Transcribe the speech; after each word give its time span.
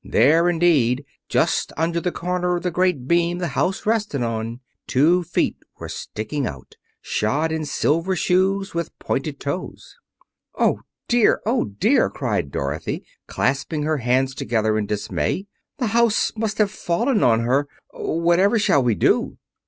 There, 0.03 0.49
indeed, 0.49 1.05
just 1.29 1.71
under 1.77 2.01
the 2.01 2.11
corner 2.11 2.55
of 2.55 2.63
the 2.63 2.71
great 2.71 3.07
beam 3.07 3.37
the 3.37 3.49
house 3.49 3.85
rested 3.85 4.23
on, 4.23 4.59
two 4.87 5.21
feet 5.21 5.57
were 5.77 5.89
sticking 5.89 6.47
out, 6.47 6.73
shod 7.03 7.51
in 7.51 7.65
silver 7.65 8.15
shoes 8.15 8.73
with 8.73 8.97
pointed 8.97 9.39
toes. 9.39 9.95
"Oh, 10.55 10.79
dear! 11.07 11.39
Oh, 11.45 11.65
dear!" 11.65 12.09
cried 12.09 12.49
Dorothy, 12.49 13.05
clasping 13.27 13.83
her 13.83 13.97
hands 13.97 14.33
together 14.33 14.75
in 14.75 14.87
dismay. 14.87 15.45
"The 15.77 15.87
house 15.93 16.31
must 16.35 16.57
have 16.57 16.71
fallen 16.71 17.21
on 17.21 17.41
her. 17.41 17.67
Whatever 17.93 18.57
shall 18.57 18.81
we 18.81 18.95
do?" 18.95 19.37